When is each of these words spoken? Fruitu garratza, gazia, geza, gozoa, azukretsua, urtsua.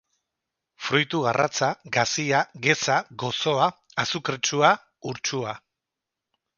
Fruitu 0.85 1.21
garratza, 1.25 1.69
gazia, 1.99 2.41
geza, 2.65 2.97
gozoa, 3.27 3.71
azukretsua, 4.07 4.77
urtsua. 5.15 5.59